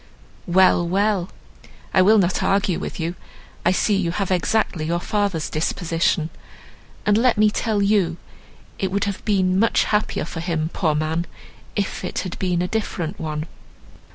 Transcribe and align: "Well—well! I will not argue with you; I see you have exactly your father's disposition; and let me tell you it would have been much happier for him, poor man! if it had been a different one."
"Well—well! 0.47 1.29
I 1.93 2.01
will 2.01 2.17
not 2.17 2.41
argue 2.41 2.79
with 2.79 2.99
you; 2.99 3.13
I 3.63 3.71
see 3.71 3.95
you 3.95 4.09
have 4.09 4.31
exactly 4.31 4.85
your 4.85 4.99
father's 4.99 5.47
disposition; 5.47 6.31
and 7.05 7.15
let 7.19 7.37
me 7.37 7.51
tell 7.51 7.83
you 7.83 8.17
it 8.79 8.89
would 8.91 9.03
have 9.03 9.23
been 9.25 9.59
much 9.59 9.83
happier 9.83 10.25
for 10.25 10.39
him, 10.39 10.71
poor 10.73 10.95
man! 10.95 11.27
if 11.75 12.03
it 12.03 12.17
had 12.25 12.39
been 12.39 12.63
a 12.63 12.67
different 12.67 13.19
one." 13.19 13.45